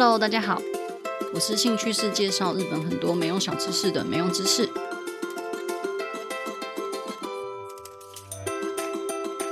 [0.00, 0.62] Hello，大家好，
[1.34, 4.70] 我是兴趣是介绍日本很多没用小知识的没用知识。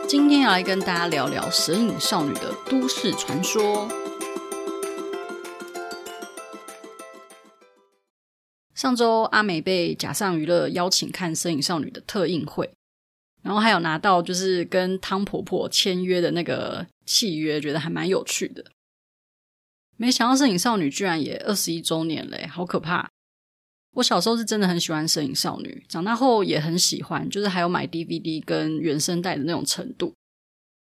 [0.06, 3.88] 今天要来跟大家聊聊神隐少女的都市传说。
[8.76, 12.70] 上周阿美被假上娱乐邀请看神隐少女的特映会，
[13.42, 18.64] 然后还有拿到就是跟汤婆婆签约的那个契约，觉得还蛮有趣的。
[19.96, 23.08] 没想到摄影少女居然也二十一周年嘞，好可怕！
[23.92, 30.12] 我小时候是真的很喜欢摄影少女，长大后也很喜欢，就是还有买 DVD 跟原声带的那种程度。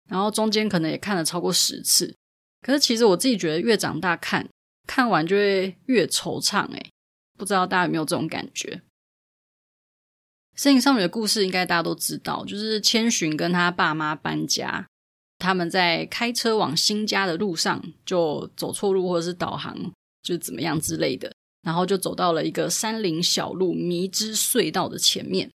[0.09, 2.15] 然后中间可能也看了超过十次。
[2.62, 4.48] 可是其实我自己觉得越长大看，
[4.87, 6.91] 看完就会越惆怅诶，
[7.38, 8.80] 不知道大家有没有这种感觉？
[10.57, 14.87] 摄影少女的故事应该大家都知道，就是千寻跟他爸妈搬家。
[15.42, 19.76] 他们在开车往新家的路上，就走错路或者是导航，
[20.23, 25.51] 就怎么样之类的，然后就走到了一个山林小路迷之隧道的前面。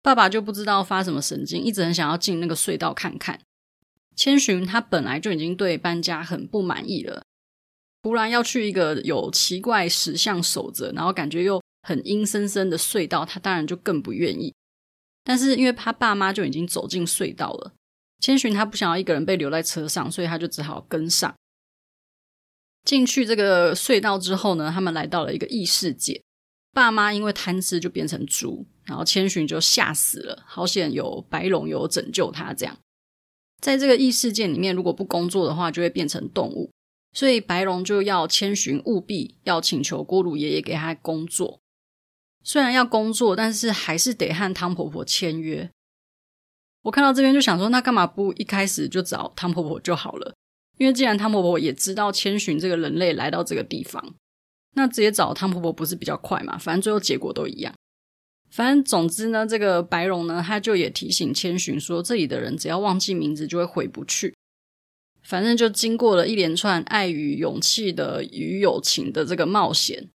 [0.00, 3.38] 爸爸就不知道发什么神经，一直很想要进那个隧道看看。
[4.16, 7.22] 千寻他本来就已经对搬家很不满意了，
[8.02, 14.54] 突然要去一个有奇怪石像守着，然后感觉又很阴森森的隧道，他当然就更不愿意。
[15.22, 17.72] 但是因为他爸妈就已经走进隧道了。
[18.22, 21.34] 千寻他不想要一个人被留在车上，所以他就只好跟上。
[22.84, 26.22] 进去这个隧道之后呢，他们来到了一个异世界。
[26.72, 30.42] 爸妈因为贪吃就变成猪，然后千寻就吓死了。
[30.46, 32.54] 好险有白龙有拯救他。
[32.54, 32.78] 这样，
[33.60, 36.70] 在这个异世界里面，如果不工作的话，就会变成动物。
[37.12, 41.60] 所以白龙就要千寻务必要请求锅炉爷爷给他工作。
[42.44, 45.68] 虽然要工作，但是还是得和汤婆婆签约。
[46.82, 50.34] 我看到这边就想说，那干嘛不一开始就找汤婆婆就好了？
[50.78, 54.14] 因为既然汤婆婆也知道千寻这个人类来到这个地方，
[54.74, 56.58] 那直接找汤婆婆不是比较快嘛？
[56.58, 57.72] 反正最后结果都一样。
[58.50, 64.34] 反正总之呢，这个白龙呢，他就也提醒千寻说，这里的人只要忘记名字就会回不去。
[65.22, 70.10] 反正就经过了一连串爱与勇气的与友情的这个冒险，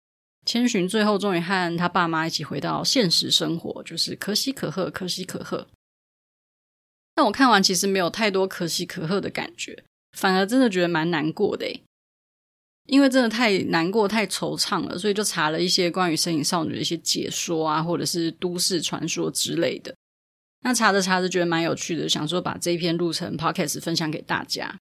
[0.47, 5.67] 千寻最后终于和他爸妈一起回到现实生活，就是可喜可贺，可喜可贺。
[7.15, 9.85] 但我看完其实没有太多可喜可贺的感觉，
[10.17, 11.67] 反而真的觉得蛮难过的，
[12.87, 19.95] 因为真的太难过、太惆怅了，所以就查了一些关于神隐少女的一些解说啊，或者是都市传说之类的。
[20.65, 24.79] 那查着查着觉得蛮有趣的，想说把这一篇录成 podcast 分享给大家。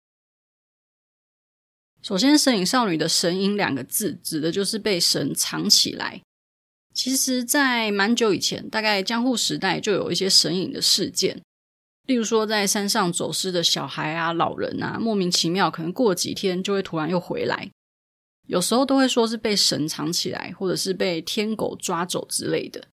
[2.02, 6.22] 首先，神隐少女的“神隐”两个字指的就是被神藏起来。
[6.94, 11.42] 其实，在蛮久以前，大概江户时代就有一些神隐的事件。
[12.08, 17.70] 例如说，在山上走失的小孩啊、老人啊，莫名其妙，可能过几天就会突然又回来。
[18.48, 22.88] 有时候都会说是被神藏起来，或者是被天狗抓走之类的。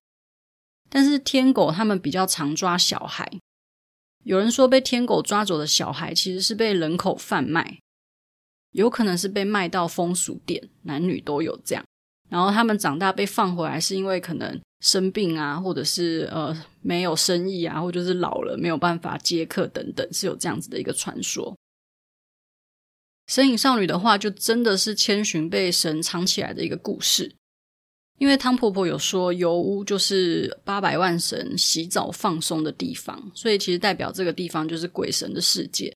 [0.89, 3.29] 但是天狗他们比较常抓小孩。
[4.23, 7.79] 有人说被天狗抓走的小孩其实是被人口贩卖，
[8.71, 11.83] 有可能是被卖到风俗店，男女都有这样。
[12.29, 14.61] 然后他们长大被放回来，是因为可能。
[14.79, 21.57] 生病啊，或者是呃没有生意啊，或者是老了没有办法接客等等，是有这样子的一个传说。
[23.27, 27.35] 神隐少女的话，就真的是千寻被神藏起来的一个故事。
[28.17, 35.95] 因为汤婆婆有说油屋就是八百万神洗澡放松的地方，所以其实代表这个地方就是鬼神的世界。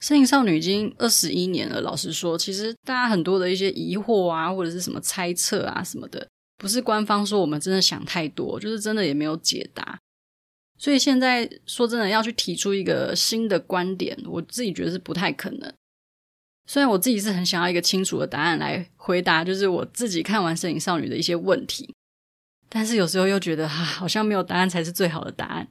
[0.00, 6.26] 神隐少女已经二十一年了，老实说，其实大家很多的一些疑惑啊，或者是什么猜测啊什么的。
[6.58, 9.98] 不是官方说我们真的想太多，就是真的也没有解答。
[10.76, 15.72] 所以现在说真的要去提出一个新的观点，我自己觉得是不太可能。
[16.66, 21.94] 虽然我自己是很想要一个清楚的答案来回答，就是我自己看完《摄影少女》的一些问题，
[22.68, 25.68] 但是有时候又觉得啊，好像没有答案才是最好的答案。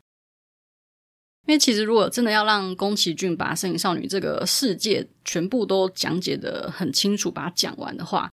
[1.45, 8.29] 因为其实如果真的要让宫崎骏把《摄影少女》这个世界全部都讲解得很清楚，把它讲完的话，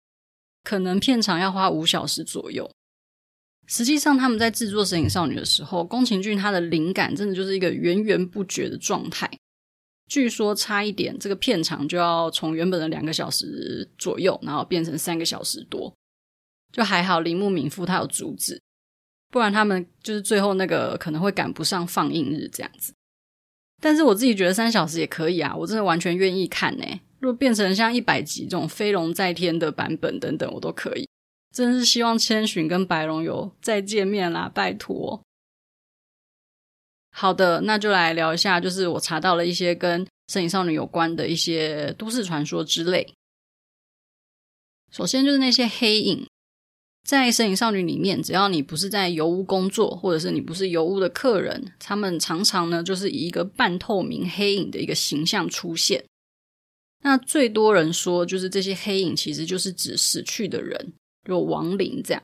[0.65, 2.69] 可能片长要花五小时左右。
[3.67, 9.31] 实际上，他们在制作《神隐少女》的时候，宫崎骏他的灵感真的就是一个源源不绝的状态。
[10.07, 15.95] 据说差一点，这个片长就要从原本的两个小时左右，然后变成三个小时多。
[16.73, 18.61] 就还好，铃木敏夫他有阻止，
[19.31, 22.93] 不然他们就是最后那个可能会赶不上放映日这样子。
[23.81, 26.85] 但是我自己觉得三小时也可以啊，我真的完全愿意看呢。
[27.25, 31.09] 如果变成像一百集这种飞龙在天的版本等等，我都可以。
[31.55, 35.23] 真是希望千寻跟白龙有再见面啦，拜托。
[37.11, 43.15] 好的，那就来聊一下，就是我查到了一些跟神隐少女有关的一些都市传说之类。
[44.93, 46.29] 首先就是那些黑影，
[47.09, 56.05] 在神隐少女里面，只要你不是在油屋工作，或者是你不是油屋的客人，他们常常呢就是以一个半透明黑影的一个形象出现。
[57.05, 60.95] 那最多人说，就是这些黑影其实就是指死去的人，
[61.27, 62.23] 有亡灵这样。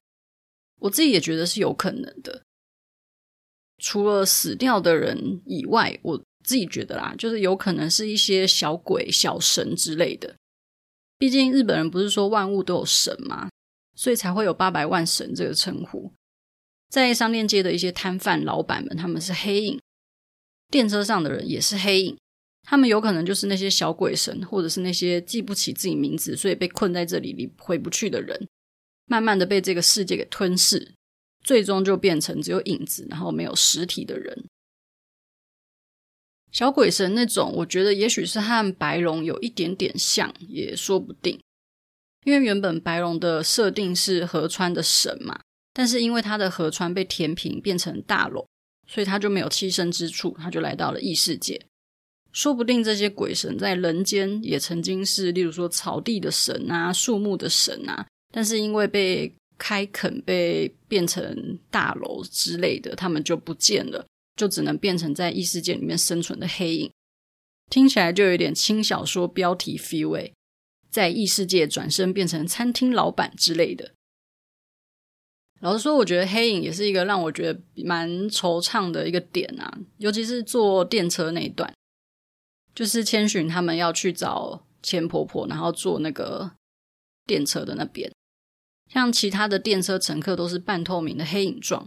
[0.78, 2.42] 我自己也觉得是有可能的。
[3.76, 10.34] 除了死掉的人以外，我自己觉得啦，就是有可能是一些小鬼、小神之类的。
[11.18, 13.50] 毕竟日本人不是说万物都有神吗？
[13.94, 16.10] 所以才会有八百万神这个称呼。
[16.88, 19.78] 在商店街的一些摊贩老板们，他们是黑影；
[20.70, 22.16] 电车上的人也是黑影。
[22.62, 28.48] 他们有可能就是那些小鬼神，或者是那些记不起自己名字，所以被困在这里里回不去的人，
[29.06, 30.92] 慢慢的被这个世界给吞噬，
[31.42, 34.44] 最终就变成只有影子，然后没有实体的人。
[36.52, 41.40] 小鬼神那种，我觉得也许是和白龙有一点点像，也说不定。
[42.24, 45.40] 因为原本白龙的设定是河川的神嘛，
[45.72, 48.46] 但是因为他的河川被填平变成大楼，
[48.86, 51.64] 所以他就没有栖身之处，他就来到了异世界。
[52.32, 64.06] 说不定这些鬼神在人间也曾经是，例如说草地的神啊、树木的神啊，但是因为被开垦、被变成大楼之类的，他们就不见了。
[64.36, 66.90] 就只能变成在异世界里面生存的黑影，
[67.68, 70.30] 听起来就有点轻小说标题 feel，
[70.88, 73.92] 在异世界转身变成餐厅老板之类的。
[75.60, 81.70] 老实说，我觉得黑影也是一个让我觉得蛮惆怅的一个点啊，尤其是坐电车那一段，
[82.74, 86.52] 就是千寻他们要去找千婆婆，然后坐那个
[87.26, 88.12] 电车的那边，
[88.88, 91.86] 像其他的电车乘客都是半透明的黑影状，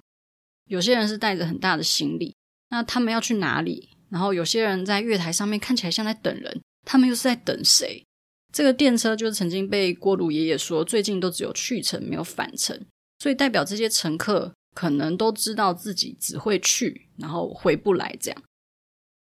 [0.66, 2.36] 有些人是带着很大的行李。
[2.70, 3.90] 那他们要去哪里？
[4.10, 8.04] 然后有些人在月台上面看起来像在等人，他们又是在等谁？
[8.52, 12.80] 这个电车就是曾经被锅炉爷爷说，最近都只有去程没有返程，
[13.20, 18.44] 所以代表这些乘客可能都知道自己只会去，然后回不来这样。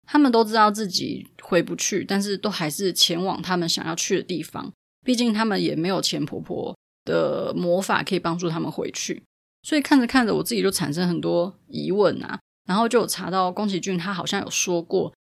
[0.06, 4.72] 他们都知道自己回不去，但是都还是前往他们想要去的地方。
[5.04, 9.22] 毕竟他们也没有钱婆婆的魔法可以帮助他们回去，
[9.62, 12.38] 所以看着看着，我自己就产生很多疑问啊。
[12.66, 15.14] 然后就有查到宫崎骏他好像有说过，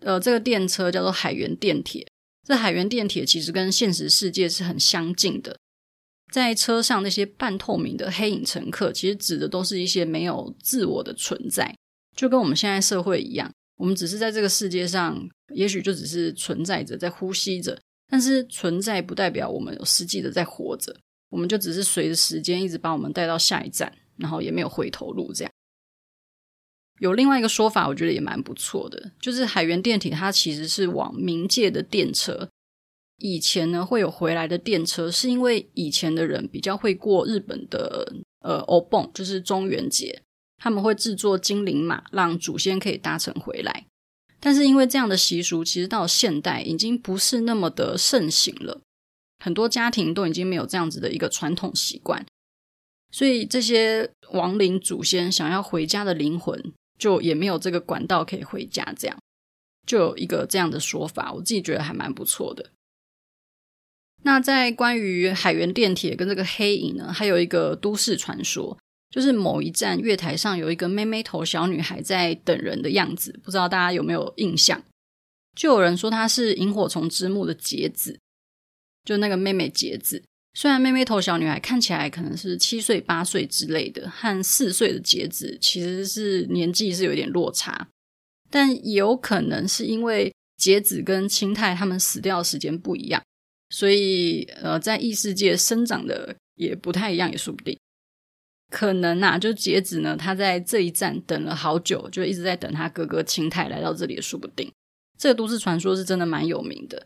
[0.00, 2.06] 呃，这个电车叫做海原电铁。
[2.46, 5.58] 这海原电铁其实跟现实世界是很相近的。
[6.32, 11.76] 在车上那些半透明的黑影乘客，其实指的都是一些没有自我的存在，
[12.16, 15.18] 就跟我们现在社会一样，我们只是在这个世界上，
[15.54, 20.94] 也许就只是存在着，在呼吸着，但是存在不代表我们有实际的在活着，
[21.30, 25.52] 我们就只是随着时间一直把我们带到下一站，然后也没有回头路这样。
[27.00, 32.48] 有另外一个说法，我觉得也蛮不错的，就是海原电铁它其实是往冥界的电车。
[33.18, 40.22] 以前呢会有回来的电车，是因为以前的人比较会过日本的呃欧蹦，就是中元节，
[40.58, 43.86] 他们会制作精灵马，让祖先可以搭乘回来。
[44.38, 48.80] 但是因为这样的习俗，其实到现代已经不是那么的盛行了，
[49.42, 52.26] 很多家庭都已经没有这样子的一个传统习惯，
[53.10, 56.72] 所以这些亡灵祖先想要回家的灵魂。
[56.98, 59.16] 就也没有这个管道可以回家，这样
[59.86, 62.70] 就有一个这样的说法，我自己觉得还蛮不错的。
[64.24, 68.76] 那在关于海原电铁跟这个黑影呢，还有一个都市传说，
[69.10, 74.82] 就是某一站月台上有一个妹妹头小女孩在等人的样子，不知道大家有没有印象？
[75.56, 78.18] 就有人说她是萤火虫之墓的节子，
[79.04, 80.22] 就那个妹妹节子。
[80.54, 87.88] 虽然妹妹头小女孩看起来可能是七岁八岁之类的，和四岁的节子其实是年纪是有点落差，
[88.50, 93.22] 但也有可能是因为节子跟清太他们死掉的时间不一样，
[93.70, 97.78] 所以呃，在异世界生长的也不太一样，也说不定。
[98.70, 104.70] 可能啊，就截止呢，他在这一站等了好久，就一直在等他哥哥清太来到这里，也说不定。
[105.18, 107.04] 这个都市传说是真的蛮有名的。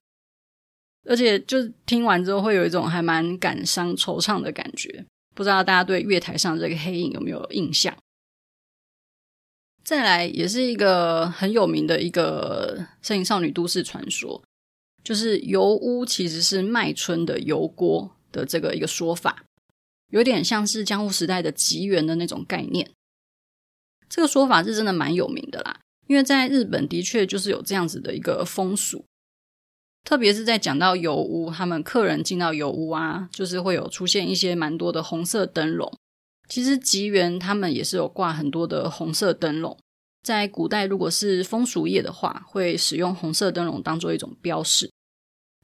[1.08, 5.04] 而且，就听完之后会有一种还蛮感伤、惆怅的感觉。
[5.34, 7.96] 不知道大家对月台上这个黑影有没有印象？
[9.82, 14.40] 再来，也是一个很有名的一个摄影少女都市传说，
[15.02, 19.44] 就是油屋其实是卖春的油锅的这个一个说法，
[20.12, 22.88] 有点像是江户时代的吉原的那种概念。
[24.08, 29.04] 这个说法是真的蛮有名的啦，因为在日本的确就是有这样子的一个风俗。
[30.04, 35.90] 特别是在讲到油屋，他们客人进到油屋啊，就是会有出现一些蛮多的红色灯笼。
[36.48, 39.78] 其实吉原他们也是有挂很多的红色灯笼。
[40.22, 44.90] 在古代，如果是风俗业的话，会使用红色灯笼当做一种标识。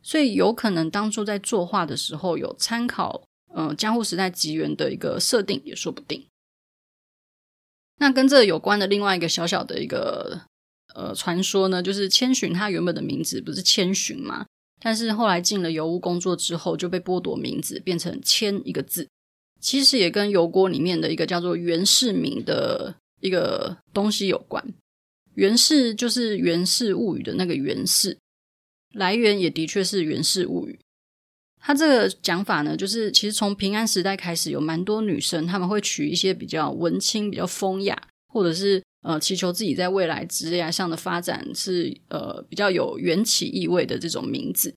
[0.03, 3.23] 所以有可能当初在作画的时候有参考，
[3.55, 6.27] 呃，江户时代吉原的一个设定也说不定。
[8.01, 10.43] 那跟这有关的另外一个小小的一个
[10.95, 14.47] 呃传说呢，就是千寻他原本的名字不是千寻吗？
[14.81, 19.09] 但是后来进了油屋工作之后，就被剥夺名字，变成千一个字。
[19.61, 24.65] 其实也跟油锅里面的一个叫做源氏名的一个东西有关。
[25.35, 28.19] 源氏就是《源氏物语》的那个源氏，
[28.95, 30.79] 来源也的确是《源氏物语》。
[31.69, 37.95] 他这个讲法呢，就是其实从平安时代开始，有蛮多女生她们会取一些比较文青、比较风雅，
[38.33, 44.75] 或者是呃祈求自己在未来职业上的发展是呃比较有缘起意味的这种名字。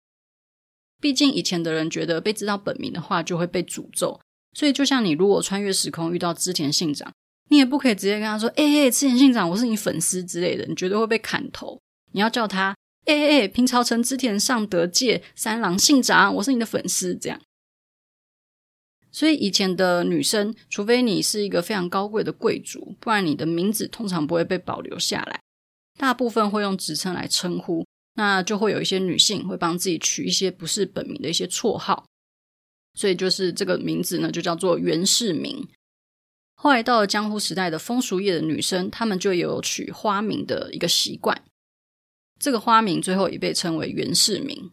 [1.00, 4.20] 毕竟以前的人觉得被知道本名的话就会被诅咒。
[4.54, 7.10] 所以，就像你如果穿越时空遇到织田信长，
[7.50, 11.80] 你也不可以直接跟他说：“哎、欸、哎，织田信长，我是你粉丝之类的。”你绝对会被砍头。
[12.12, 17.42] 你要叫他：“哎、欸、哎，平朝城织田尚德介三郎信长，我是你的粉丝。”这样。
[19.12, 25.42] 所以，以前的女生，除非你是一个非常高贵的贵族，不然你的名字通常不会被保留下来。
[26.00, 32.06] 大部分会用职称来称呼，那就会有一些女性会帮自己取一些不是本名的一些绰号。
[32.94, 35.68] 所以就是这个名字呢，就叫做源氏名。
[36.56, 41.44] 后来到了江户时代的风俗业的女生，她们就有取花名的一个习惯。
[42.42, 44.72] 这个花名最后也被称为源氏名。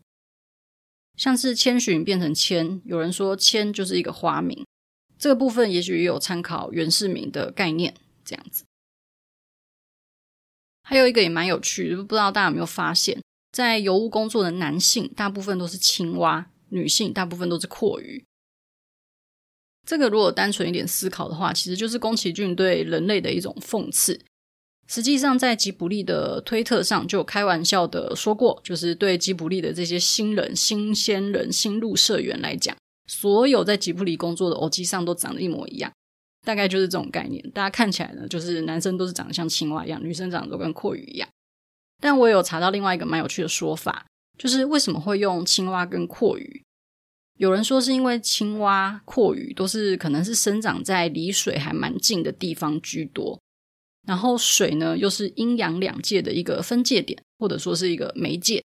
[1.17, 4.67] 像是千寻变成千，有人说千就是一个花名。
[5.19, 7.95] 这个部分也许也有参考源氏名的概念，
[8.25, 8.65] 这样子。
[10.83, 13.23] 还有一个也蛮有趣，不知道大家有没有发现，
[13.53, 16.51] 在油污工作的男性，大部分都是青蛙。
[16.71, 18.27] 女性大部分都是阔鱼，
[19.87, 24.21] 这个如果单纯一点思考的话，其实就是宫崎骏对人类的一种讽刺。
[24.89, 32.75] 实际上，在吉卜力的推特上就开玩笑的说过，就是对吉卜力的这些新人、新鲜人、新入社员来讲，
[33.07, 35.93] 所有在吉卜力工作的偶基上都长得一模一样，
[36.45, 37.49] 大概就是这种概念。
[37.51, 41.29] 大家看起来呢，就是男生都是长得像青蛙一样，女生长得都跟蛞蝓一样。
[42.01, 44.07] 但我有查到另外一个蛮有趣的说法。
[44.39, 46.63] 就是为什么会用青蛙跟蛞蝓？
[47.39, 53.41] 有人说是因为青蛙、蛞蝓都是可能是生长在离水还蛮近的地方居多，
[54.08, 58.64] 然后水呢又是阴阳两界的一个分界点，或者说是一个媒介，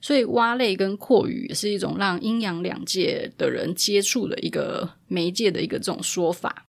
[0.00, 6.66] 所以蛙类跟蛞蝓也是一种让阴阳两界的人接触的一个媒介的一个这种说法。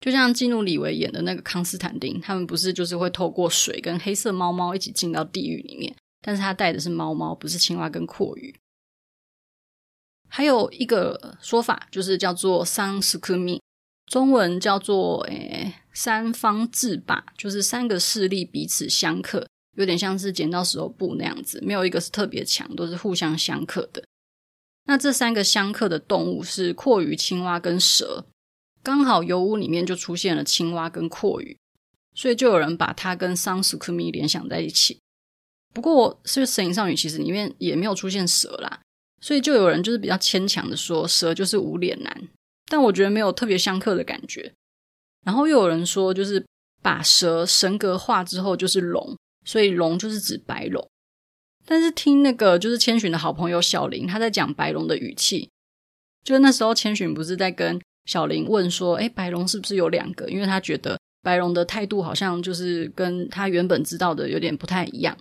[0.00, 5.94] 就像基努李维演的那个康斯坦丁，他们不是就是会透过水跟黑色猫猫一起进到地狱里面。
[6.22, 8.54] 但是它带的是猫猫，不是青蛙跟蛞蝓。
[10.28, 13.60] 还有一个说法，就是叫做“三すくみ”，
[14.06, 19.46] 中文叫做“诶三方制霸”，就是三个势力彼此相克，
[19.76, 24.02] 有点像是剪刀石头布那样子，没有一个是特别强，都是互相相克的。
[24.86, 28.26] 那这三个相克的动物是蛞蝓、青蛙跟蛇，
[28.82, 31.56] 刚好油屋里面就出现了青蛙跟蛞蝓，
[32.14, 34.98] 所以就有人把它跟“三すくみ”联想在一起。
[35.72, 38.80] 不过，是不是《神隐少女》其实里面也没有出现蛇啦，
[39.20, 42.28] 所以就有人就是比较牵强的说蛇就是无脸男，
[42.67, 44.53] 但我觉得没有特别相克的感觉。
[45.23, 46.45] 然后又有人说，就是
[46.81, 50.87] 把蛇神格化之后就是龙，所以龙就是指白龙。
[51.65, 55.49] 但是听那个就是千寻的好朋友小林他在讲白龙的语气，
[56.23, 60.29] 就是那时候千寻不是在跟小林问说，哎，白龙是不是有两个？
[60.29, 65.17] 因为他觉得白龙的态度好像就是跟他原本知道的有点不太一样。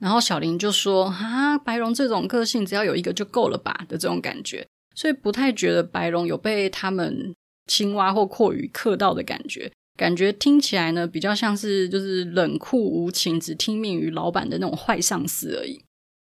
[0.00, 4.66] 然后小林就说：“啊，白龙这种个性，只要有一个就够了吧的这种感觉，
[4.98, 7.32] 所以不太觉得白龙有被他们
[7.68, 15.80] 青蛙或蛞蝓克到的感觉，感觉听起来呢比较像是就是冷酷无情，只听命于老板的那种坏上司而已。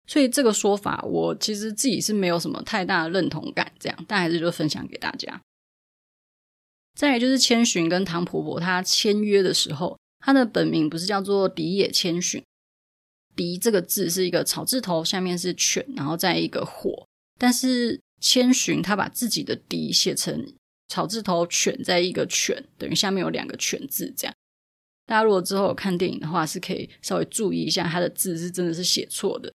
[0.05, 5.41] 所以这个说法，我其实自己是没有什么太大的认同感，这样，但还是就分享给大家。
[6.95, 12.43] 再来就是千寻跟唐婆婆她签约的时候，她的本名不是叫做荻野千寻。”
[13.35, 17.07] 荻这个字是一个草字头，下面是犬，然后再一个火。
[17.39, 20.53] 但是千寻他把自己的荻写成
[20.87, 24.13] 草字头犬，在一个犬，等于下面有两个犬字。
[24.17, 24.35] 这样，
[25.05, 29.53] 大家如果之后有看电影的话，是可以稍微注意一下，他的字是真的是写错的。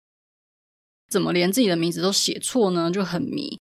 [1.10, 2.92] 怎么连自己的名字都写错呢？
[2.92, 3.60] 就很迷。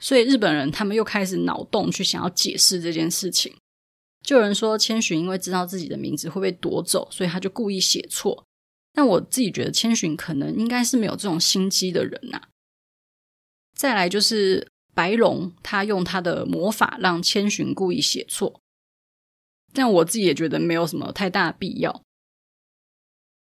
[0.00, 3.52] 所以日本人他们又开始脑洞去想要解释这件事情。
[4.24, 8.44] 就有人说千寻因为知道自己的名字会被夺走，所以他就故意写错。
[8.92, 12.48] 但我自己觉得千寻可能应该是没有这种心机的人呐、啊。
[13.78, 18.60] 再来就是白龙，他用他的魔法让千寻故意写错，
[19.72, 22.02] 但我自己也觉得没有什么太大的必要。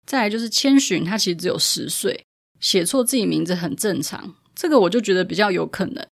[0.07, 2.25] 再来就是千寻，他其实只有十岁，
[2.61, 6.07] 写错自己名字很正常，这个我就觉得比较有可能。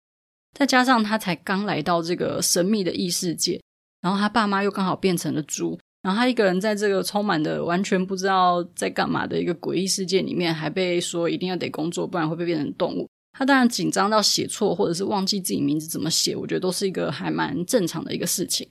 [0.57, 3.61] 再加上他才刚来到这个神秘的异世界，
[4.01, 13.07] 然后他爸妈又刚好变成了猪，然后他一个人在这个充满的完全不知道在干嘛的一个诡异世界里面，还被说一定要得工作，不然会被变成动物。
[13.37, 18.67] 他当然紧张到写错，或者是忘记自己名字怎么写，我觉得都是一个还蛮正常的一个事情。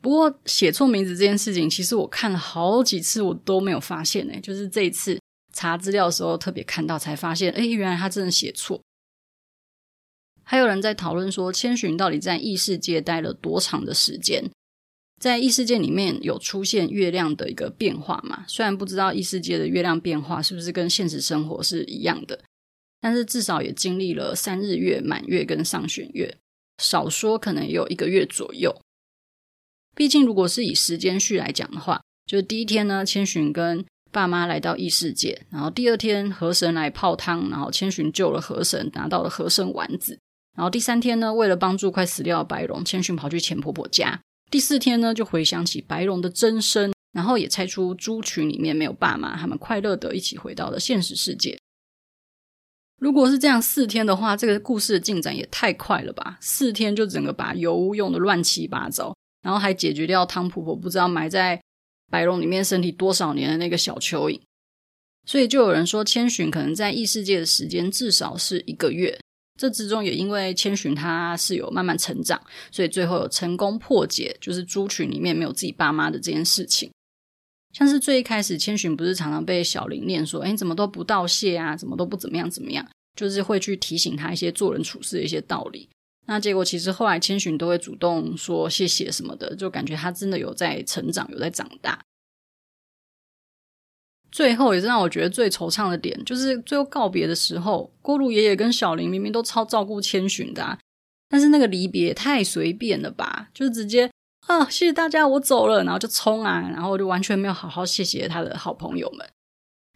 [0.00, 4.40] 不过写错名字这件事情，其实我看了好几次，我都没有发现呢。
[4.40, 5.18] 就是这一次
[5.52, 8.80] 查资料的时候特别看到，才发现，哎，原来他真的写错。
[10.44, 14.48] 还有人在讨论说，千寻到底在异世界待了多长的时间？
[15.20, 18.44] 在异世界里面有出现月亮的一个变化嘛？
[18.46, 22.44] 虽然不知道异世界的月亮变化是不是跟现实生活是一样的。
[23.04, 26.38] 但是至少也经历了三日月、满月跟上弦月，
[26.78, 28.74] 少说可能也有一个月左右。
[29.94, 40.18] 毕竟如果是以时间序来讲的话，就是第一天呢，千寻跟爸妈来到异世界，然后第二天河神来泡汤，然后千寻救了河神，拿到了河神丸子，
[40.56, 44.18] 然后第三天呢，为了帮助快死掉的白龙，千寻跑去钱婆婆家，
[44.50, 51.58] 第四天呢，就回想起白龙的真身，然后也猜出猪群里面没有爸妈，他们快乐的一起回到了现实世界。
[53.04, 56.38] 如果是这样四天的话，这个故事的进展也太快了吧！
[56.40, 61.60] 四天就整个把油污用得乱七八糟，然后还解决掉汤婆婆不知道埋在
[62.10, 64.40] 白龙里面身体多少年的那个小蚯蚓，
[65.26, 69.20] 所以就有人说千寻可能在异世界的时间至少是一个月。
[69.60, 76.90] 这之中也因为千寻他是有慢慢成长，所以最后有成功破解，就是猪群里面没有自己爸妈的这件事情。
[77.74, 81.76] 像是最一开始，千寻不是常常被小林念说：“哎，怎么都不道谢啊？
[81.76, 85.88] 怎么都不怎么样怎么样？”就是会去提醒他一些做人处事的一些道理。
[86.26, 92.00] 那结果其实后来千寻都会主动说谢谢什么的，就感觉他真的有在成长，有在长大。
[94.32, 100.78] 最后也是让我觉得最惆怅的点，就是最后告别的时候，锅炉爷爷跟小林明明都超照顾千寻的啊，
[101.28, 103.48] 但是那个离别太随便了吧？
[103.54, 104.10] 就直接。
[104.46, 109.26] 啊，谢谢大家，我走了，然后就冲啊，然后就完全没有好好谢谢他的好朋友们，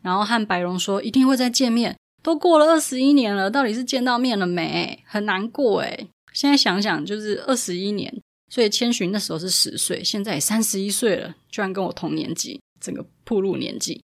[0.03, 1.97] 然后和白龙说一定会再见面。
[2.23, 5.03] 都过了二十一年了，到底是见到面了没？
[5.07, 6.09] 很难过诶。
[6.33, 14.03] 现在想想，就是二十一年，所以千寻那时候是十岁，现在也三十一岁了，居然跟我同年纪，整个暴露年纪。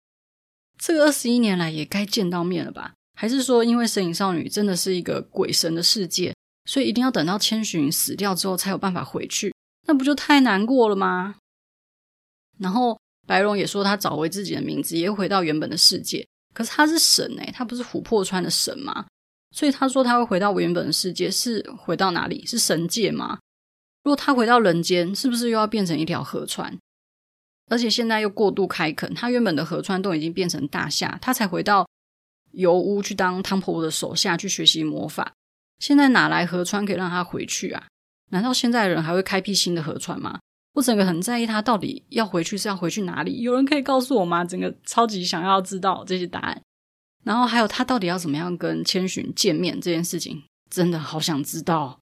[0.77, 2.93] 这个二十一年来也该见到面了吧？
[3.17, 6.33] 还是说，因为神隐少女真的是一个鬼神的世界，
[6.65, 9.53] 所以一定要等到千寻死掉之后才有办法回去？
[9.87, 11.35] 那不就太难过了吗？
[12.59, 16.27] 然后白龙也说他找回自己的名字，也回到原本的世界。
[16.53, 19.05] 可是他是神哎，他不是琥珀川的神吗？
[19.51, 22.45] 所以他说他会回到我原本的世界，是回到哪里？
[22.45, 23.39] 是神界吗？
[24.03, 26.77] 如果他回到人间，是不是又要变成一条河川？
[27.69, 31.87] 而且现在又过度开垦，他原本的河川都已经变成大厦，他才回到
[32.51, 35.33] 油屋去当汤婆婆的手下去学习魔法。
[35.79, 37.87] 现在哪来河川可以让他回去啊？
[38.29, 40.39] 难道现在人还会开辟新的河川吗？
[40.73, 43.41] 我整个很在意他到底要回去是要回去哪里？
[43.41, 44.45] 有人可以告诉我吗？
[44.45, 46.61] 整个超级想要知道这些答案。
[47.23, 51.99] 然后还有他到底要怎么样跟千寻见面这件事情，真的好想知道。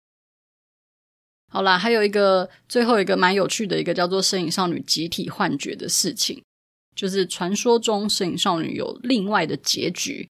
[1.51, 6.43] 好啦，还有一个最后一个蛮有趣的一个叫做神隐少女集体幻觉的事情，
[6.95, 10.29] 就是传说中神隐少女有另外的结局。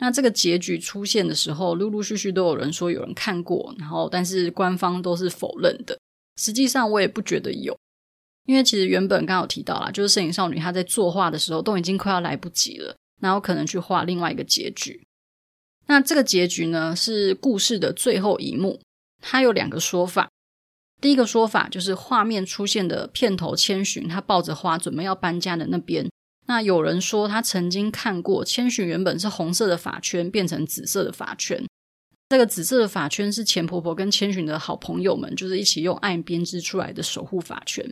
[0.00, 5.98] 那这个结局出现的时候，陆陆续续都有人说有人看过，然后但是官方都是否认的。
[6.36, 7.76] 实际上我也不觉得有，
[8.46, 15.06] 因为其实原本刚有提到啦，就是摄影少女她在作画的时候都已经快要来不及了，然后可能去画另外一个结局。
[15.86, 18.80] 那这个结局呢，是故事的最后一幕，
[19.20, 20.28] 它有两个说法。
[21.00, 26.08] 第一个说法就是画面出现的片头千寻，她抱着花准备要搬家的那边。
[26.46, 31.64] 那有人说他曾经看过千寻原本是红色的发圈变成紫色的发圈，
[32.32, 37.86] 这个紫色的发圈是钱婆婆跟千寻的好朋友们就是一起用爱编织出来的守护发圈。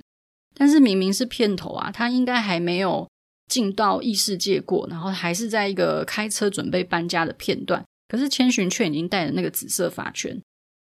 [0.55, 3.07] 但是明明是片头啊，他应该还没有
[3.49, 10.41] 进到异世界过，然后还是在一个开车准备搬家的片段，可是千寻却已经戴了那个紫色发圈，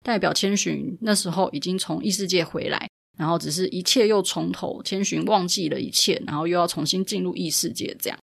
[0.02, 2.88] 代表千寻那时候已经从异世界回来。
[3.16, 8.18] 然后只是一切又从头，千寻忘记了一切，然后又要重新进入异世界，这样。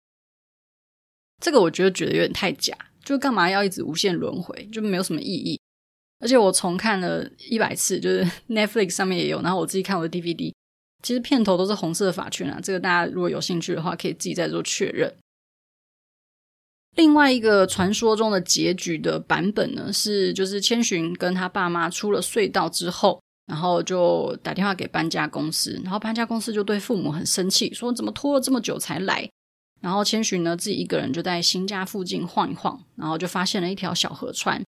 [1.40, 5.60] 这个我觉得觉得有点太假，就干嘛要一直无限轮回，就没有什么意义。
[6.20, 10.54] 而且我重看了一百次，就是 Netflix 上面也有，然后我自己看我的 DVD，
[11.02, 12.60] 其实片头都是红色的法圈啊。
[12.62, 15.14] 这个大家如果有兴趣的话，可以自己再做确认。
[16.96, 23.22] 另外一个传说中的结局的版本呢，是就是千寻跟他爸妈出了隧道之后。
[23.48, 29.30] 然后就打电话给搬家公司，然后搬家公司就对父母很生气，说怎么拖了这么久才来？
[29.82, 34.64] 然后千寻呢自己一个人就在新家附近晃一晃，然后就发现了一条小河川。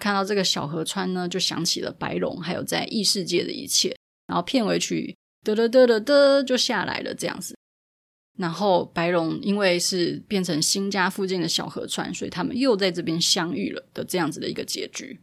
[0.00, 3.96] 看到这个小河川呢，就想起了白龙，还有在异世界的一切。
[4.26, 7.56] 然后片尾曲嘚嘚嘚嘚嘚就下来了，这样子。
[8.38, 15.18] 然后白龙因为是变成新家附近的小河川，所以他们又在这边相遇了的这样子的一个结局。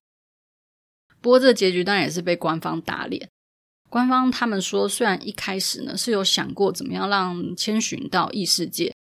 [1.22, 3.30] 不过这个结局当然也是被官方打脸。
[3.90, 8.93] 官方他们说，虽然一开始呢是有想过怎么样让千寻到异世界，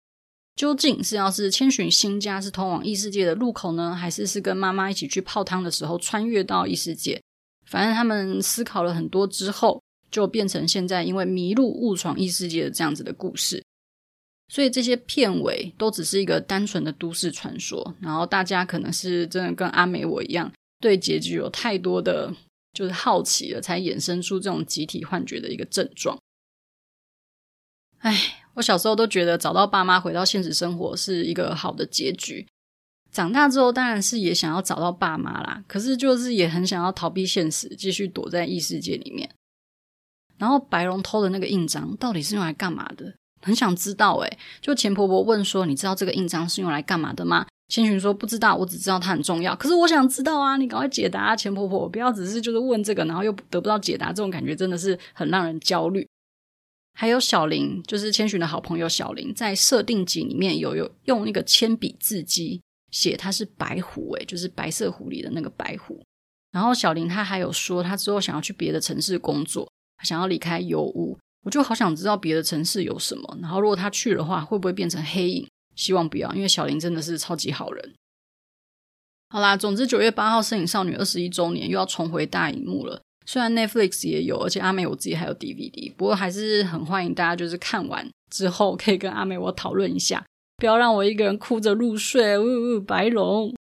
[0.62, 7.20] 究竟是要是千寻新家是通往异世界的入口呢，还是是跟妈妈一起去泡汤的时候穿越到异世界？
[7.66, 13.66] 反正他们思考了很多之后，就变成现在因为迷路误闯异世界的这样子的故事。
[14.50, 22.32] 所以这些片尾都只是一个单纯的都市传说，然后大家可能是真的跟阿美我一样，对结局有太多的
[22.72, 26.20] 就是好奇了，才衍生出这种集体幻觉的一个症状。
[27.98, 32.46] 唉，我小时候都觉得找到爸妈回到现实生活是一个好的结局，
[33.12, 39.30] 长大之后当然是也想要找到爸妈啦，可是就是也很想要逃避现实，继续躲在异世界里面。
[40.38, 43.14] 然后白龙偷的那个印章到底是用来干嘛的？
[43.44, 49.56] 很想知道诶，就钱婆婆问说：“你知道这个印章是用来干嘛的吗？”千寻说：“不知道，我只知道它很重要。
[49.56, 56.08] 可是我想知道啊，你赶快解答啊，钱婆婆，不要只是就是问这个，然后又得不到解答，这种感觉真的是很让人焦虑。”
[56.94, 66.04] 还有小林，就是千寻的好朋友小林，在设定集里面有有用那个铅笔字迹写他是白狐，诶，就是白色狐狸的那个白狐。
[66.52, 69.72] 然后小林他还有说，他之后想要去别的城市工作，
[70.04, 71.18] 想要离开油屋。
[71.44, 75.48] 我就好想知道别的城市有什么，然后如果他去的话，会不会变成黑影？
[75.76, 77.96] 希望不要，因为小林真的是超级好人。
[79.30, 83.02] 好啦，总之九月八号《神隐少女》二十一周年又要重回大荧幕了。
[83.32, 90.22] 虽然 Netflix 也有，而且阿美我自己还有 DVD，不过还是很欢迎大家就是看完之后可以跟阿美我讨论一下，
[90.58, 92.38] 不要让我一个人哭着入睡。
[92.38, 93.56] 呜呜，白龙。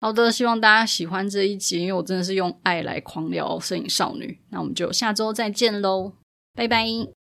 [0.00, 4.40] 好的，希望大家喜欢这一集，因为我真的是用爱来狂聊《摄影少女》。
[4.48, 6.14] 那我们就下周再见喽。
[6.54, 7.19] 拜拜。